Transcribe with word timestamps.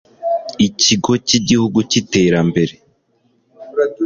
ikigo 0.67 1.11
cy'igihugu 1.27 1.77
cy'iterambere 1.89 2.73